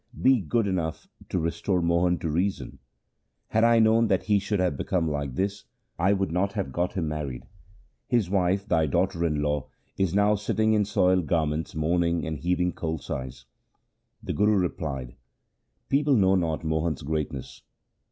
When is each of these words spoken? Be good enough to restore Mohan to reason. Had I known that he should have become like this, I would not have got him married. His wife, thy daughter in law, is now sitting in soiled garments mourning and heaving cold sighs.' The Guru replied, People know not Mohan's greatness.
Be 0.19 0.39
good 0.41 0.65
enough 0.65 1.07
to 1.29 1.37
restore 1.37 1.79
Mohan 1.79 2.17
to 2.21 2.27
reason. 2.27 2.79
Had 3.49 3.63
I 3.63 3.77
known 3.77 4.07
that 4.07 4.23
he 4.23 4.39
should 4.39 4.59
have 4.59 4.75
become 4.75 5.07
like 5.07 5.35
this, 5.35 5.65
I 5.99 6.11
would 6.11 6.31
not 6.31 6.53
have 6.53 6.71
got 6.71 6.93
him 6.93 7.07
married. 7.07 7.43
His 8.07 8.27
wife, 8.27 8.67
thy 8.67 8.87
daughter 8.87 9.23
in 9.23 9.43
law, 9.43 9.67
is 9.99 10.15
now 10.15 10.33
sitting 10.33 10.73
in 10.73 10.85
soiled 10.85 11.27
garments 11.27 11.75
mourning 11.75 12.25
and 12.25 12.39
heaving 12.39 12.71
cold 12.73 13.03
sighs.' 13.03 13.45
The 14.23 14.33
Guru 14.33 14.55
replied, 14.55 15.13
People 15.87 16.15
know 16.15 16.33
not 16.33 16.63
Mohan's 16.63 17.03
greatness. 17.03 17.61